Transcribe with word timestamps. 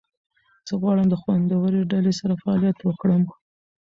زه 0.67 0.73
غواړم 0.81 1.07
له 1.11 1.17
خوندورې 1.21 1.89
ډلې 1.91 2.13
سره 2.19 2.39
فعالیت 2.41 2.77
وکړم. 2.81 3.23